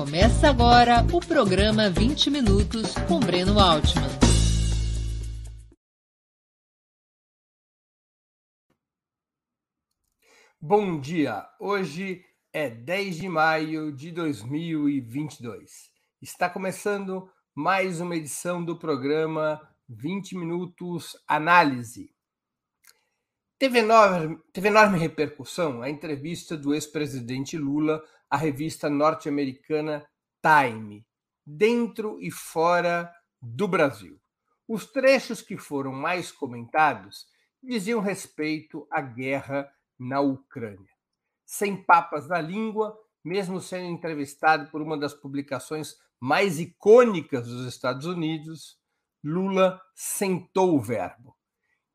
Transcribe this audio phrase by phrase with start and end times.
[0.00, 4.08] Começa agora o programa 20 Minutos com Breno Altman.
[10.58, 11.46] Bom dia!
[11.60, 15.90] Hoje é 10 de maio de 2022.
[16.22, 22.10] Está começando mais uma edição do programa 20 Minutos Análise.
[23.58, 30.08] Teve enorme, teve enorme repercussão a entrevista do ex-presidente Lula à revista norte-americana
[30.40, 31.04] Time,
[31.44, 33.12] dentro e fora
[33.42, 34.18] do Brasil.
[34.68, 37.26] Os trechos que foram mais comentados
[37.62, 40.94] diziam respeito à guerra na Ucrânia.
[41.44, 48.06] Sem papas na língua, mesmo sendo entrevistado por uma das publicações mais icônicas dos Estados
[48.06, 48.78] Unidos,
[49.22, 51.36] Lula sentou o verbo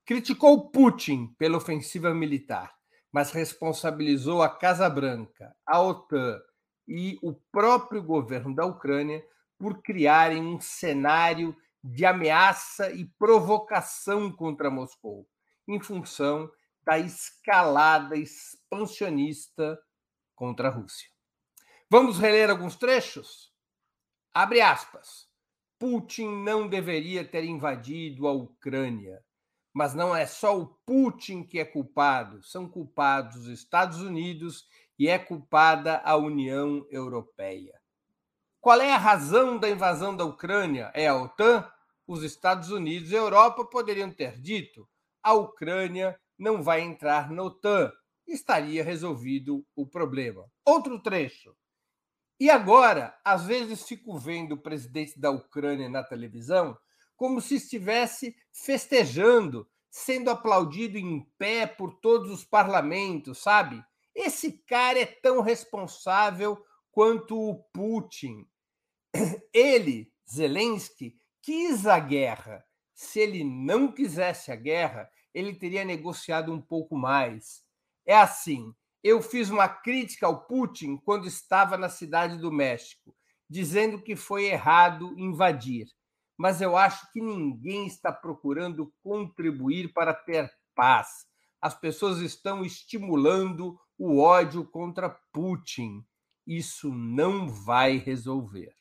[0.06, 2.76] Criticou Putin pela ofensiva militar,
[3.16, 6.38] mas responsabilizou a Casa Branca, a OTAN
[6.86, 9.26] e o próprio governo da Ucrânia
[9.58, 15.26] por criarem um cenário de ameaça e provocação contra Moscou,
[15.66, 16.52] em função
[16.84, 19.80] da escalada expansionista
[20.36, 21.10] contra a Rússia.
[21.90, 23.50] Vamos reler alguns trechos?
[24.34, 25.30] Abre aspas.
[25.80, 29.24] Putin não deveria ter invadido a Ucrânia.
[29.76, 34.66] Mas não é só o Putin que é culpado, são culpados os Estados Unidos
[34.98, 37.78] e é culpada a União Europeia.
[38.62, 40.92] Qual é a razão da invasão da Ucrânia?
[40.94, 41.70] É a OTAN?
[42.08, 44.88] Os Estados Unidos e a Europa poderiam ter dito:
[45.22, 47.92] a Ucrânia não vai entrar na OTAN.
[48.26, 50.50] Estaria resolvido o problema.
[50.66, 51.54] Outro trecho.
[52.40, 56.78] E agora, às vezes fico vendo o presidente da Ucrânia na televisão
[57.16, 63.84] como se estivesse festejando, sendo aplaudido em pé por todos os parlamentos, sabe?
[64.14, 66.62] Esse cara é tão responsável
[66.92, 68.48] quanto o Putin.
[69.54, 72.66] Ele, Zelensky, quis a guerra.
[72.94, 77.62] Se ele não quisesse a guerra, ele teria negociado um pouco mais.
[78.06, 78.74] É assim.
[79.04, 83.14] Eu fiz uma crítica ao Putin quando estava na cidade do México,
[83.50, 85.88] dizendo que foi errado invadir
[86.38, 91.26] mas eu acho que ninguém está procurando contribuir para ter paz.
[91.62, 96.06] As pessoas estão estimulando o ódio contra Putin.
[96.46, 98.76] Isso não vai resolver.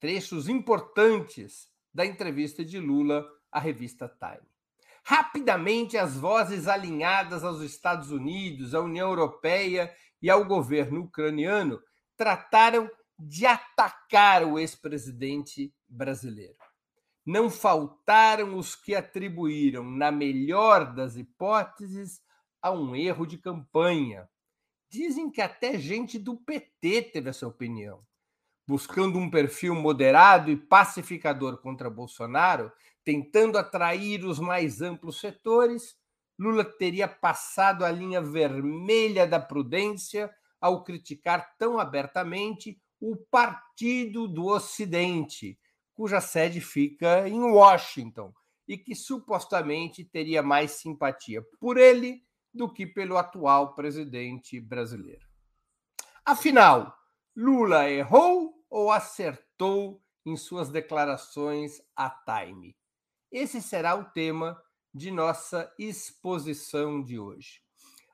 [0.00, 4.48] Trechos importantes da entrevista de Lula à revista Time.
[5.02, 11.80] Rapidamente, as vozes alinhadas aos Estados Unidos, à União Europeia e ao governo ucraniano
[12.16, 16.56] trataram de atacar o ex-presidente brasileiro.
[17.26, 22.22] Não faltaram os que atribuíram, na melhor das hipóteses,
[22.62, 24.28] a um erro de campanha.
[24.90, 28.02] Dizem que até gente do PT teve essa opinião.
[28.66, 32.72] Buscando um perfil moderado e pacificador contra Bolsonaro,
[33.04, 35.96] tentando atrair os mais amplos setores,
[36.38, 44.46] Lula teria passado a linha vermelha da prudência ao criticar tão abertamente o Partido do
[44.46, 45.58] Ocidente,
[45.94, 48.32] cuja sede fica em Washington
[48.66, 52.22] e que supostamente teria mais simpatia por ele
[52.52, 55.26] do que pelo atual presidente brasileiro.
[56.24, 56.94] Afinal,
[57.34, 62.76] Lula errou ou acertou em suas declarações a Time?
[63.30, 64.60] Esse será o tema
[64.92, 67.62] de nossa exposição de hoje.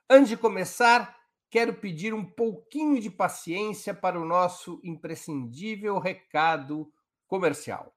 [0.09, 1.17] Antes de começar,
[1.55, 6.91] quero pedir um pouquinho de paciência para o nosso imprescindível recado
[7.27, 7.95] comercial.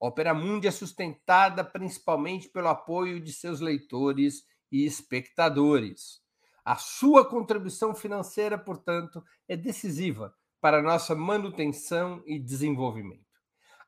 [0.00, 6.22] A Opera Mundi é sustentada principalmente pelo apoio de seus leitores e espectadores.
[6.64, 13.26] A sua contribuição financeira, portanto, é decisiva para nossa manutenção e desenvolvimento.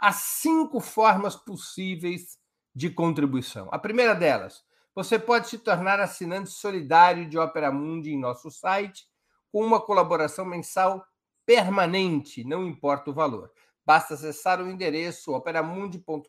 [0.00, 2.40] Há cinco formas possíveis
[2.74, 3.68] de contribuição.
[3.70, 9.11] A primeira delas, você pode se tornar assinante solidário de Opera Mundi em nosso site
[9.52, 11.06] com uma colaboração mensal
[11.44, 13.52] permanente, não importa o valor.
[13.84, 16.26] Basta acessar o endereço operamundi.com.br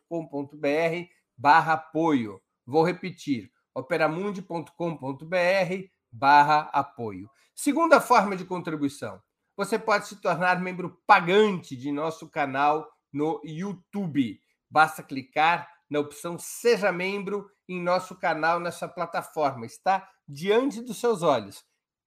[1.36, 2.40] barra apoio.
[2.66, 7.30] Vou repetir, operamundi.com.br barra apoio.
[7.54, 9.20] Segunda forma de contribuição.
[9.56, 14.40] Você pode se tornar membro pagante de nosso canal no YouTube.
[14.68, 19.64] Basta clicar na opção Seja Membro em nosso canal nessa plataforma.
[19.64, 21.64] Está diante dos seus olhos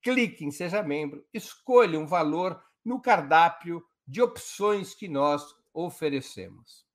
[0.07, 5.43] clique em Seja Membro, escolha um valor no cardápio de opções que nós
[5.73, 6.87] oferecemos.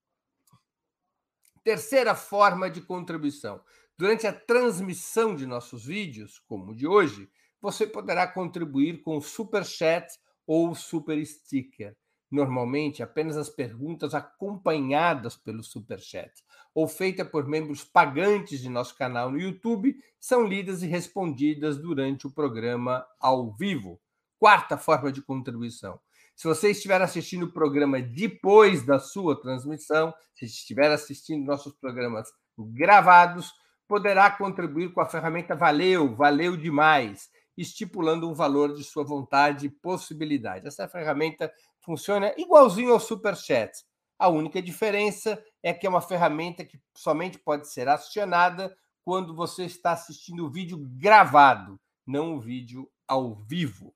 [1.63, 3.63] Terceira forma de contribuição.
[3.95, 7.29] Durante a transmissão de nossos vídeos, como o de hoje,
[7.61, 10.07] você poderá contribuir com o Super Chat
[10.47, 11.95] ou super sticker.
[12.33, 16.43] Normalmente, apenas as perguntas acompanhadas pelo superchat
[16.73, 22.25] ou feitas por membros pagantes de nosso canal no YouTube são lidas e respondidas durante
[22.25, 24.01] o programa ao vivo.
[24.39, 25.99] Quarta forma de contribuição.
[26.35, 32.29] Se você estiver assistindo o programa depois da sua transmissão, se estiver assistindo nossos programas
[32.57, 33.53] gravados,
[33.87, 39.69] poderá contribuir com a ferramenta Valeu, valeu demais, estipulando um valor de sua vontade e
[39.69, 40.67] possibilidade.
[40.67, 41.53] Essa ferramenta
[41.83, 43.71] funciona igualzinho ao Superchat.
[44.17, 49.65] A única diferença é que é uma ferramenta que somente pode ser acionada quando você
[49.65, 51.77] está assistindo o vídeo gravado,
[52.07, 53.93] não o vídeo ao vivo.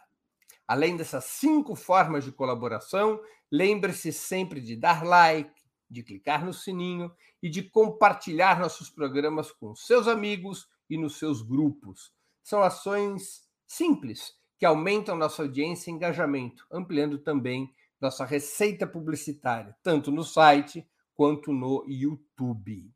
[0.65, 3.19] Além dessas cinco formas de colaboração,
[3.51, 5.51] lembre-se sempre de dar like,
[5.89, 11.41] de clicar no sininho e de compartilhar nossos programas com seus amigos e nos seus
[11.41, 12.13] grupos.
[12.41, 17.69] São ações simples que aumentam nossa audiência e engajamento, ampliando também
[18.03, 20.85] nossa receita publicitária, tanto no site
[21.15, 22.93] quanto no YouTube.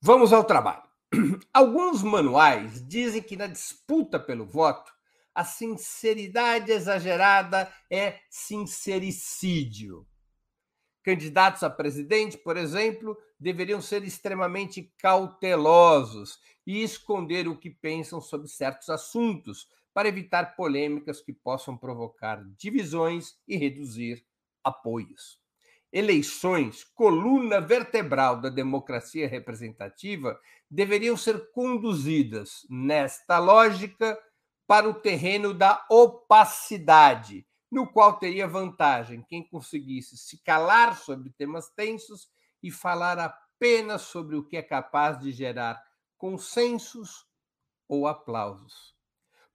[0.00, 0.82] Vamos ao trabalho.
[1.54, 4.92] Alguns manuais dizem que na disputa pelo voto,
[5.32, 10.04] a sinceridade exagerada é sincericídio.
[11.04, 18.48] Candidatos a presidente, por exemplo, deveriam ser extremamente cautelosos e esconder o que pensam sobre
[18.48, 24.24] certos assuntos, para evitar polêmicas que possam provocar divisões e reduzir
[24.62, 25.40] apoios.
[25.90, 30.38] Eleições, coluna vertebral da democracia representativa,
[30.70, 34.18] deveriam ser conduzidas nesta lógica
[34.66, 41.70] para o terreno da opacidade, no qual teria vantagem quem conseguisse se calar sobre temas
[41.70, 42.28] tensos
[42.62, 45.82] e falar apenas sobre o que é capaz de gerar
[46.18, 47.26] consensos
[47.88, 48.97] ou aplausos.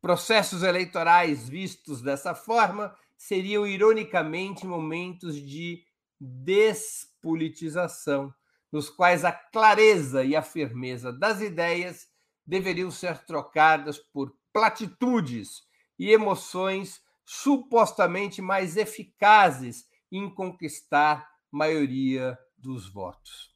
[0.04, 5.82] Processos eleitorais vistos dessa forma seriam, ironicamente, momentos de
[6.20, 8.36] despolitização,
[8.70, 12.10] nos quais a clareza e a firmeza das ideias
[12.46, 15.64] deveriam ser trocadas por platitudes
[15.98, 23.56] e emoções supostamente mais eficazes em conquistar maioria dos votos.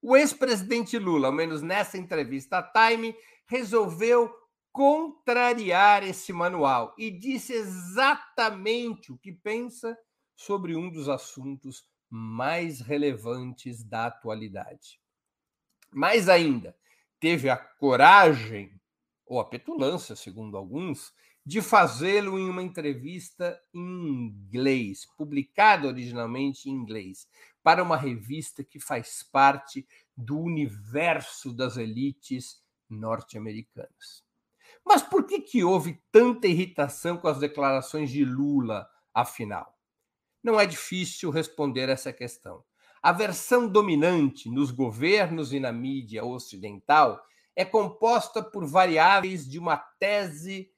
[0.00, 3.16] O ex-presidente Lula, ao menos nessa entrevista à Time,
[3.48, 4.32] resolveu
[4.72, 9.96] contrariar esse manual e disse exatamente o que pensa
[10.34, 14.98] sobre um dos assuntos mais relevantes da atualidade.
[15.92, 16.76] Mais ainda,
[17.20, 18.80] teve a coragem,
[19.26, 21.12] ou a petulância, segundo alguns,
[21.44, 27.26] de fazê-lo em uma entrevista em inglês, publicada originalmente em inglês,
[27.62, 29.86] para uma revista que faz parte
[30.16, 34.24] do universo das elites norte-americanas.
[34.84, 39.78] Mas por que, que houve tanta irritação com as declarações de Lula, afinal?
[40.42, 42.64] Não é difícil responder essa questão.
[43.02, 49.76] A versão dominante nos governos e na mídia ocidental é composta por variáveis de uma
[49.76, 50.70] tese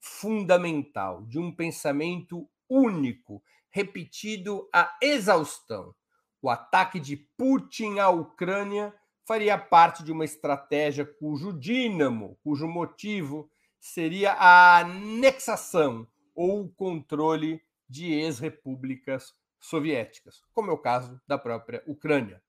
[0.00, 5.94] fundamental, de um pensamento único, repetido à exaustão.
[6.40, 8.94] O ataque de Putin à Ucrânia
[9.26, 13.50] faria parte de uma estratégia cujo dínamo, cujo motivo
[13.84, 21.82] seria a anexação ou o controle de ex-repúblicas soviéticas, como é o caso da própria
[21.86, 22.42] Ucrânia.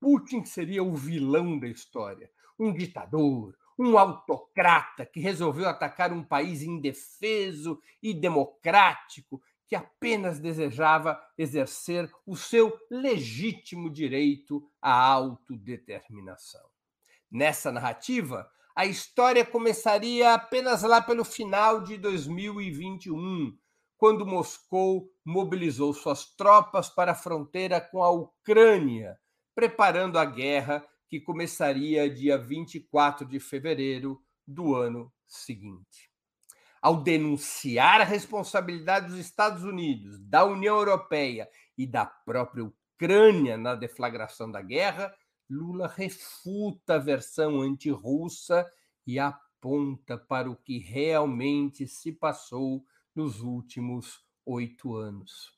[0.00, 6.62] Putin seria o vilão da história, um ditador, um autocrata que resolveu atacar um país
[6.62, 16.66] indefeso e democrático que apenas desejava exercer o seu legítimo direito à autodeterminação.
[17.30, 23.58] Nessa narrativa, a história começaria apenas lá pelo final de 2021,
[23.96, 29.18] quando Moscou mobilizou suas tropas para a fronteira com a Ucrânia,
[29.52, 36.08] preparando a guerra que começaria dia 24 de fevereiro do ano seguinte.
[36.80, 43.74] Ao denunciar a responsabilidade dos Estados Unidos, da União Europeia e da própria Ucrânia na
[43.74, 45.12] deflagração da guerra,
[45.50, 48.70] Lula refuta a versão antirrussa
[49.06, 55.56] e aponta para o que realmente se passou nos últimos oito anos.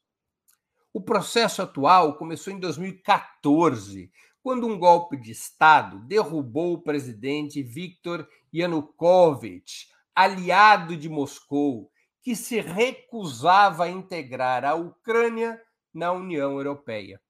[0.92, 4.10] O processo atual começou em 2014,
[4.42, 11.90] quando um golpe de Estado derrubou o presidente Viktor Yanukovych, aliado de Moscou,
[12.22, 15.60] que se recusava a integrar a Ucrânia
[15.92, 17.20] na União Europeia.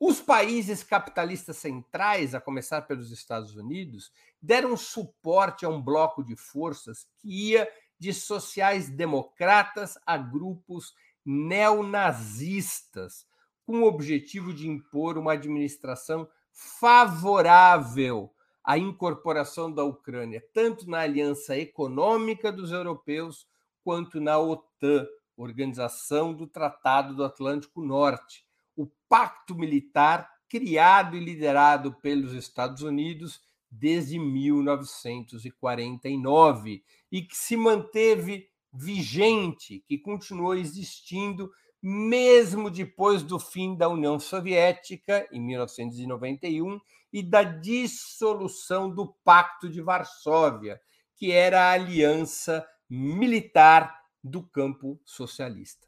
[0.00, 6.36] Os países capitalistas centrais, a começar pelos Estados Unidos, deram suporte a um bloco de
[6.36, 13.26] forças que ia de sociais-democratas a grupos neonazistas,
[13.66, 21.58] com o objetivo de impor uma administração favorável à incorporação da Ucrânia, tanto na aliança
[21.58, 23.48] econômica dos europeus
[23.82, 28.47] quanto na OTAN, Organização do Tratado do Atlântico Norte,
[28.78, 38.48] o pacto militar criado e liderado pelos Estados Unidos desde 1949 e que se manteve
[38.72, 41.50] vigente, que continuou existindo
[41.82, 46.80] mesmo depois do fim da União Soviética, em 1991,
[47.12, 50.80] e da dissolução do Pacto de Varsóvia,
[51.16, 55.87] que era a aliança militar do campo socialista.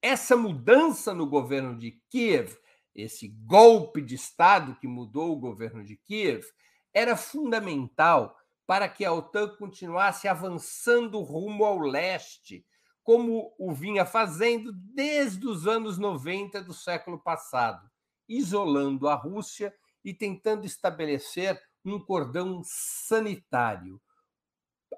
[0.00, 2.56] Essa mudança no governo de Kiev,
[2.94, 6.44] esse golpe de Estado que mudou o governo de Kiev,
[6.94, 8.36] era fundamental
[8.66, 12.64] para que a OTAN continuasse avançando rumo ao leste,
[13.02, 17.88] como o vinha fazendo desde os anos 90 do século passado,
[18.28, 19.74] isolando a Rússia
[20.04, 24.00] e tentando estabelecer um cordão sanitário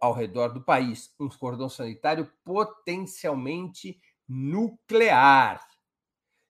[0.00, 4.00] ao redor do país, um cordão sanitário potencialmente
[4.32, 5.60] nuclear.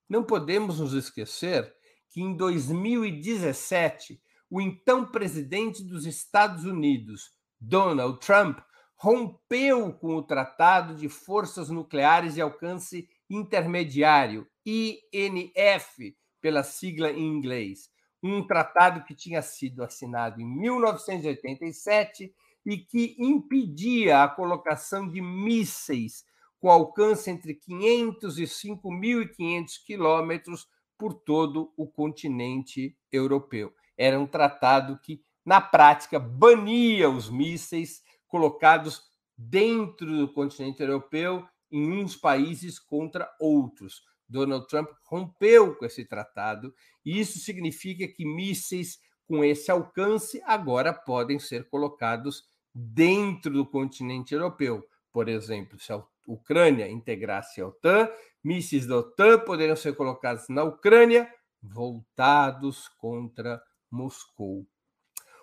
[0.07, 1.75] Não podemos nos esquecer
[2.11, 4.21] que em 2017,
[4.51, 8.59] o então presidente dos Estados Unidos, Donald Trump,
[8.97, 17.89] rompeu com o Tratado de Forças Nucleares de Alcance Intermediário, INF, pela sigla em inglês,
[18.23, 22.35] um tratado que tinha sido assinado em 1987
[22.67, 26.29] e que impedia a colocação de mísseis
[26.61, 33.73] com alcance entre 500 e 5.500 quilômetros por todo o continente europeu.
[33.97, 39.03] Era um tratado que, na prática, bania os mísseis colocados
[39.37, 44.03] dentro do continente europeu em uns países contra outros.
[44.29, 46.73] Donald Trump rompeu com esse tratado,
[47.05, 54.35] e isso significa que mísseis com esse alcance agora podem ser colocados dentro do continente
[54.35, 54.85] europeu.
[55.13, 58.09] Por exemplo, se a Ucrânia integrasse a OTAN,
[58.43, 64.67] mísseis da OTAN poderiam ser colocados na Ucrânia, voltados contra Moscou.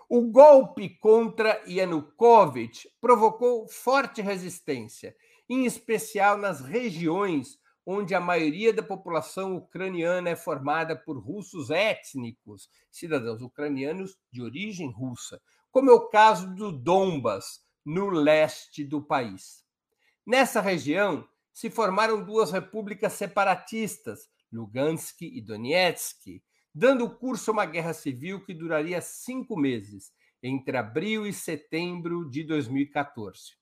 [0.09, 5.13] O golpe contra Yanukovych provocou forte resistência,
[5.50, 12.69] em especial nas regiões onde a maioria da população ucraniana é formada por russos étnicos,
[12.91, 19.63] cidadãos ucranianos de origem russa, como é o caso do Donbas, no leste do país.
[20.25, 26.44] Nessa região se formaram duas repúblicas separatistas, Lugansk e Donetsk,
[26.75, 30.12] dando curso a uma guerra civil que duraria cinco meses,
[30.44, 33.53] entre abril e setembro de 2014.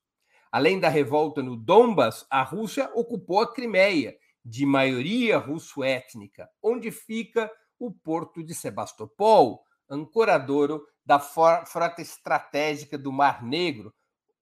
[0.51, 7.51] Além da revolta no Donbas, a Rússia ocupou a Crimeia, de maioria russo-étnica, onde fica
[7.77, 13.93] o porto de Sebastopol, ancoradouro da frota estratégica do Mar Negro,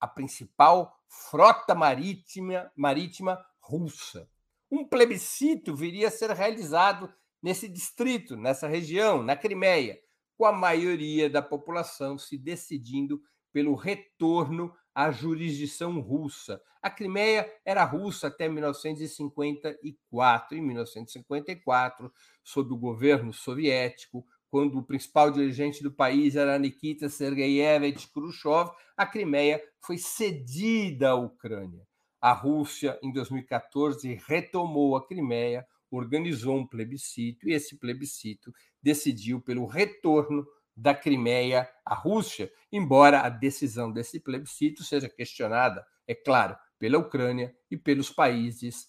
[0.04, 4.30] a principal frota marítima, marítima russa.
[4.70, 7.10] Um plebiscito viria a ser realizado
[7.42, 9.98] nesse distrito, nessa região, na Crimeia,
[10.38, 13.22] com a maioria da população se decidindo
[13.54, 16.62] pelo retorno à jurisdição russa.
[16.82, 20.58] A Crimeia era russa até 1954.
[20.58, 22.12] Em 1954,
[22.44, 29.04] sob o governo soviético, quando o principal dirigente do país era Nikita Sergeyevich Khrushchev, a
[29.04, 31.88] Crimeia foi cedida à Ucrânia.
[32.22, 39.66] A Rússia, em 2014, retomou a Crimeia, organizou um plebiscito e esse plebiscito decidiu pelo
[39.66, 40.46] retorno
[40.78, 47.52] da Crimeia à Rússia, embora a decisão desse plebiscito seja questionada, é claro, pela Ucrânia
[47.72, 48.88] e pelos países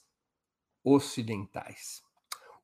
[0.85, 2.03] ocidentais.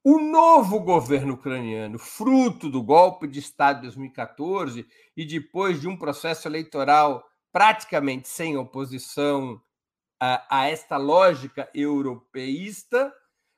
[0.03, 5.97] O novo governo ucraniano, fruto do golpe de Estado de 2014 e depois de um
[5.97, 9.61] processo eleitoral praticamente sem oposição
[10.19, 13.13] a, a esta lógica europeísta,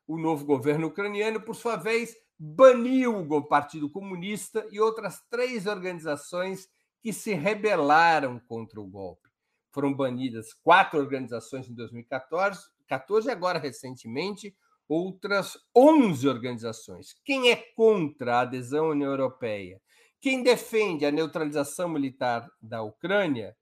[0.05, 6.69] o novo governo ucraniano, por sua vez, baniu o Partido Comunista e outras três organizações
[7.01, 9.29] que se rebelaram contra o golpe.
[9.71, 14.55] Foram banidas quatro organizações em 2014 14, e agora, recentemente,
[14.93, 17.15] outras 11 organizações.
[17.25, 19.81] Quem é contra a adesão à União Europeia?
[20.21, 23.57] Quem defende a neutralização militar da Ucrânia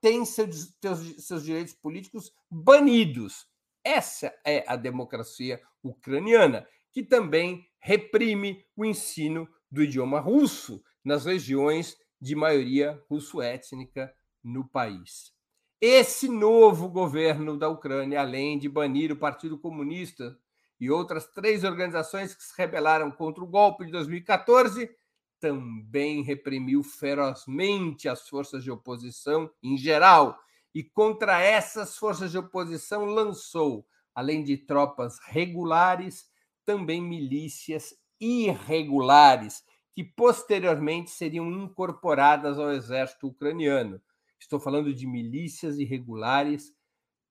[0.00, 0.74] tem seus,
[1.18, 3.46] seus direitos políticos banidos.
[3.84, 11.96] Essa é a democracia ucraniana, que também reprime o ensino do idioma russo nas regiões
[12.20, 15.32] de maioria russo-étnica no país.
[15.84, 20.38] Esse novo governo da Ucrânia, além de banir o Partido Comunista
[20.78, 24.88] e outras três organizações que se rebelaram contra o golpe de 2014,
[25.40, 30.38] também reprimiu ferozmente as forças de oposição em geral
[30.72, 33.84] e contra essas forças de oposição lançou,
[34.14, 36.30] além de tropas regulares,
[36.64, 44.00] também milícias irregulares que posteriormente seriam incorporadas ao exército ucraniano.
[44.42, 46.74] Estou falando de milícias irregulares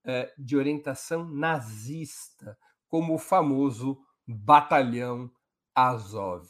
[0.02, 5.30] eh, de orientação nazista, como o famoso Batalhão
[5.74, 6.48] Azov.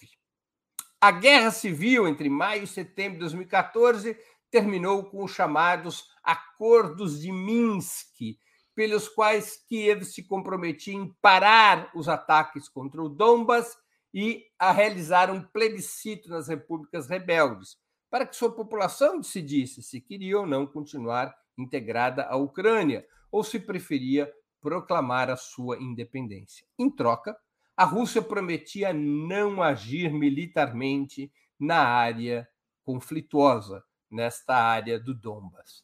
[1.00, 4.16] A guerra civil entre maio e setembro de 2014
[4.52, 8.38] terminou com os chamados Acordos de Minsk,
[8.72, 13.76] pelos quais Kiev se comprometia em parar os ataques contra o Donbas
[14.14, 17.81] e a realizar um plebiscito nas repúblicas rebeldes,
[18.12, 23.58] para que sua população decidisse se queria ou não continuar integrada à Ucrânia ou se
[23.58, 26.66] preferia proclamar a sua independência.
[26.78, 27.34] Em troca,
[27.74, 32.46] a Rússia prometia não agir militarmente na área
[32.84, 35.82] conflituosa, nesta área do Donbas.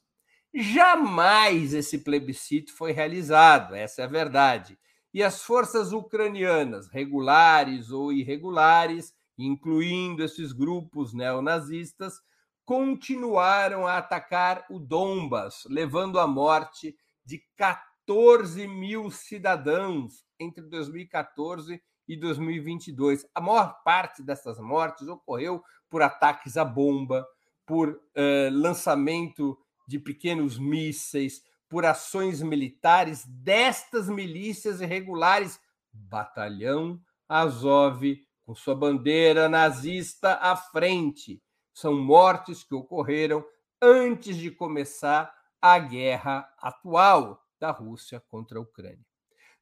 [0.52, 4.78] Jamais esse plebiscito foi realizado, essa é a verdade.
[5.14, 12.20] E as forças ucranianas, regulares ou irregulares, incluindo esses grupos neonazistas,
[12.64, 22.16] continuaram a atacar o Donbas, levando à morte de 14 mil cidadãos entre 2014 e
[22.16, 23.26] 2022.
[23.34, 27.26] A maior parte dessas mortes ocorreu por ataques à bomba,
[27.64, 35.60] por eh, lançamento de pequenos mísseis, por ações militares destas milícias irregulares.
[35.92, 38.02] Batalhão Azov,
[38.48, 41.42] com sua bandeira nazista à frente.
[41.74, 43.44] São mortes que ocorreram
[43.78, 45.30] antes de começar
[45.60, 49.04] a guerra atual da Rússia contra a Ucrânia.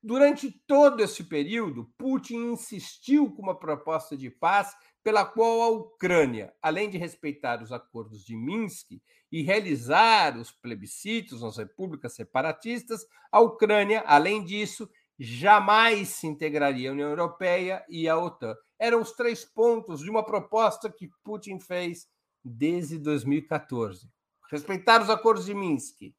[0.01, 4.73] Durante todo esse período, Putin insistiu com uma proposta de paz
[5.03, 11.43] pela qual a Ucrânia, além de respeitar os acordos de Minsk e realizar os plebiscitos
[11.43, 18.19] nas repúblicas separatistas, a Ucrânia, além disso, jamais se integraria à União Europeia e à
[18.19, 18.55] OTAN.
[18.79, 22.07] Eram os três pontos de uma proposta que Putin fez
[22.45, 24.09] desde 2014.
[24.51, 26.15] Respeitar os acordos de Minsk,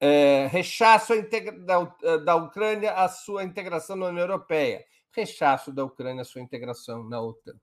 [0.00, 1.12] é, rechaço
[1.64, 7.04] da, da Ucrânia a sua integração na União Europeia, rechaço da Ucrânia a sua integração
[7.04, 7.58] na OTAN.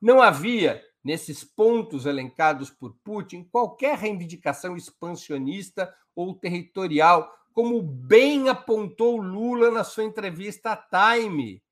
[0.00, 9.16] Não havia, nesses pontos elencados por Putin, qualquer reivindicação expansionista ou territorial, como bem apontou
[9.16, 10.76] Lula na sua entrevista à
[11.16, 11.64] Time.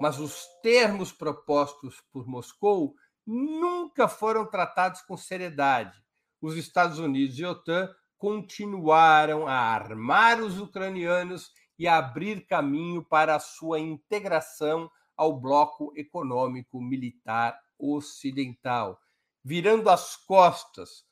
[0.00, 2.94] Mas os termos propostos por Moscou
[3.26, 6.00] nunca foram tratados com seriedade.
[6.40, 13.04] Os Estados Unidos e a OTAN continuaram a armar os ucranianos e a abrir caminho
[13.04, 19.00] para a sua integração ao bloco econômico militar ocidental,
[19.42, 21.04] virando as costas,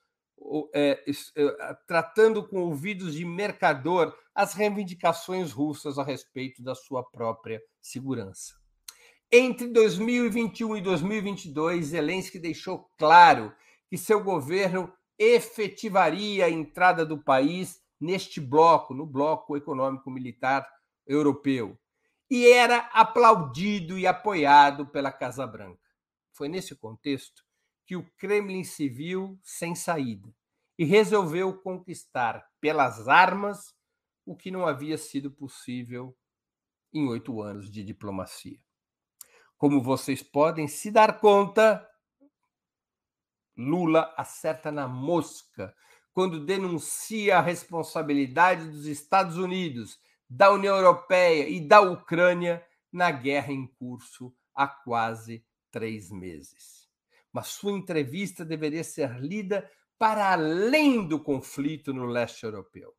[0.75, 1.05] é,
[1.37, 8.55] é, tratando com ouvidos de mercador as reivindicações russas a respeito da sua própria segurança.
[9.31, 13.53] Entre 2021 e 2022, Zelensky deixou claro
[13.91, 20.67] que seu governo efetivaria a entrada do país neste bloco, no bloco econômico militar
[21.07, 21.77] europeu,
[22.31, 25.81] e era aplaudido e apoiado pela Casa Branca.
[26.33, 27.48] Foi nesse contexto
[27.89, 30.29] que o Kremlin se viu sem saída
[30.79, 33.75] e resolveu conquistar pelas armas
[34.27, 36.15] o que não havia sido possível
[36.93, 38.61] em oito anos de diplomacia.
[39.57, 41.89] Como vocês podem se dar conta,
[43.57, 45.75] Lula acerta na mosca
[46.13, 49.99] quando denuncia a responsabilidade dos Estados Unidos
[50.29, 56.88] da União Europeia e da Ucrânia na guerra em curso há quase três meses.
[57.39, 62.93] Mas sua entrevista deveria ser lida para além do conflito no leste europeu.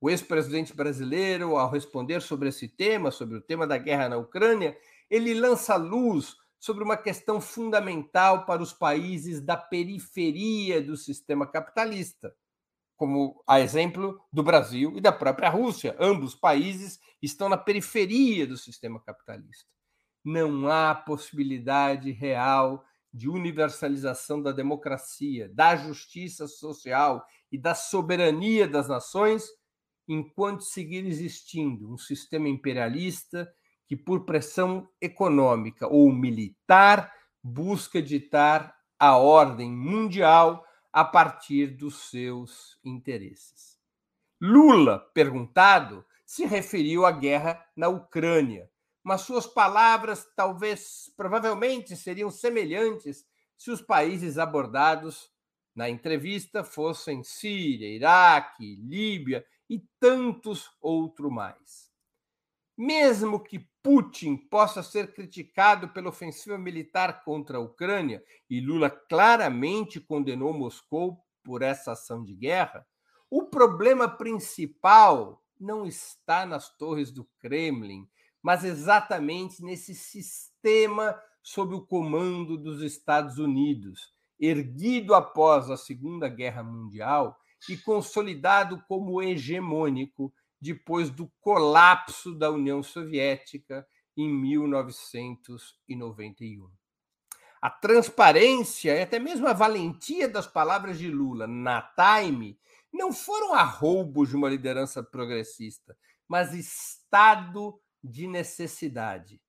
[0.00, 4.78] O ex-presidente brasileiro, ao responder sobre esse tema, sobre o tema da guerra na Ucrânia,
[5.10, 12.32] ele lança luz sobre uma questão fundamental para os países da periferia do sistema capitalista:
[12.94, 15.96] como a exemplo do Brasil e da própria Rússia.
[15.98, 19.68] Ambos países estão na periferia do sistema capitalista.
[20.24, 22.84] Não há possibilidade real
[23.16, 29.46] de universalização da democracia, da justiça social e da soberania das nações
[30.06, 33.50] enquanto seguir existindo um sistema imperialista
[33.86, 37.10] que, por pressão econômica ou militar,
[37.42, 43.78] busca ditar a ordem mundial a partir dos seus interesses.
[44.38, 48.70] Lula, perguntado, se referiu à guerra na Ucrânia,
[49.06, 53.24] mas suas palavras talvez, provavelmente, seriam semelhantes
[53.56, 55.30] se os países abordados
[55.72, 61.88] na entrevista fossem Síria, Iraque, Líbia e tantos outros mais.
[62.76, 70.00] Mesmo que Putin possa ser criticado pela ofensiva militar contra a Ucrânia, e Lula claramente
[70.00, 72.84] condenou Moscou por essa ação de guerra,
[73.30, 78.04] o problema principal não está nas torres do Kremlin,
[78.46, 86.62] mas exatamente nesse sistema sob o comando dos Estados Unidos, erguido após a Segunda Guerra
[86.62, 87.36] Mundial
[87.68, 93.84] e consolidado como hegemônico depois do colapso da União Soviética
[94.16, 96.70] em 1991.
[97.60, 102.56] A transparência e até mesmo a valentia das palavras de Lula na Time
[102.92, 109.40] não foram arroubos de uma liderança progressista, mas estado de necessidade.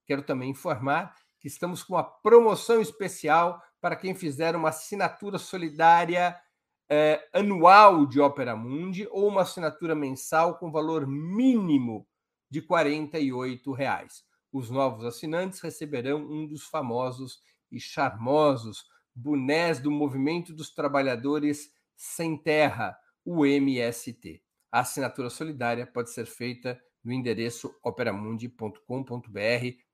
[0.06, 6.40] Quero também informar que estamos com uma promoção especial para quem fizer uma assinatura solidária
[6.88, 12.06] eh, anual de Opera Mundi ou uma assinatura mensal com valor mínimo
[12.48, 14.22] de 48 reais.
[14.52, 17.40] Os novos assinantes receberão um dos famosos
[17.72, 24.40] e charmosos bonés do Movimento dos Trabalhadores Sem Terra, o MST.
[24.70, 28.78] A assinatura solidária pode ser feita no endereço operamundi.com.br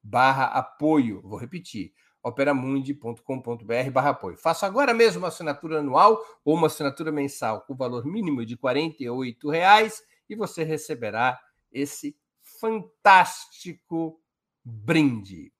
[0.03, 1.23] barra apoio.
[1.23, 1.93] Vou repetir,
[2.23, 4.37] operamundi.com.br barra apoio.
[4.37, 9.37] Faça agora mesmo uma assinatura anual ou uma assinatura mensal com valor mínimo de R$
[9.51, 11.41] reais e você receberá
[11.73, 14.21] esse fantástico
[14.65, 15.53] brinde.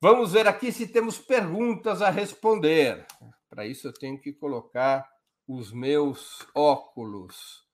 [0.00, 3.04] Vamos ver aqui se temos perguntas a responder.
[3.50, 5.08] Para isso, eu tenho que colocar
[5.46, 7.67] os meus óculos.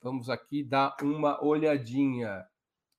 [0.00, 2.46] Vamos aqui dar uma olhadinha.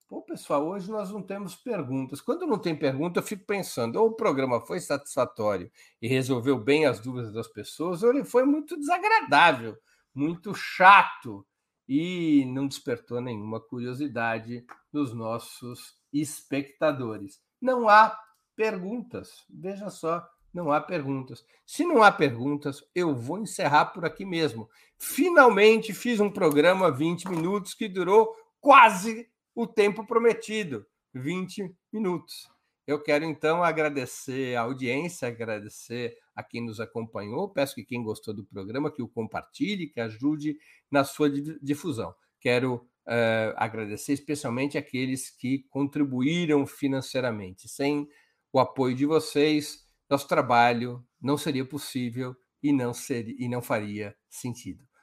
[0.07, 2.19] Pô, pessoal, hoje nós não temos perguntas.
[2.19, 6.85] Quando não tem pergunta, eu fico pensando: ou o programa foi satisfatório e resolveu bem
[6.85, 9.77] as dúvidas das pessoas, ou ele foi muito desagradável,
[10.13, 11.45] muito chato
[11.87, 17.41] e não despertou nenhuma curiosidade nos nossos espectadores.
[17.61, 18.17] Não há
[18.55, 19.45] perguntas.
[19.49, 21.45] Veja só, não há perguntas.
[21.65, 24.69] Se não há perguntas, eu vou encerrar por aqui mesmo.
[25.01, 32.49] Finalmente fiz um programa 20 minutos que durou quase o tempo prometido 20 minutos.
[32.85, 37.47] Eu quero então agradecer a audiência, agradecer a quem nos acompanhou.
[37.47, 40.57] Peço que quem gostou do programa que o compartilhe, que ajude
[40.91, 41.29] na sua
[41.61, 42.13] difusão.
[42.41, 47.69] Quero uh, agradecer especialmente aqueles que contribuíram financeiramente.
[47.69, 48.07] Sem
[48.51, 54.15] o apoio de vocês, nosso trabalho não seria possível e não, seria, e não faria
[54.27, 54.88] sentido.